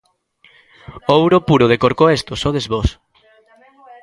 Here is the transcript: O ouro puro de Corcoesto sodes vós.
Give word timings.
O 1.11 1.13
ouro 1.21 1.37
puro 1.49 1.65
de 1.71 1.79
Corcoesto 1.83 2.33
sodes 2.43 2.65
vós. 2.73 2.89